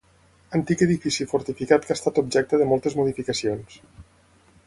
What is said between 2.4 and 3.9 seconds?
de moltes modificacions.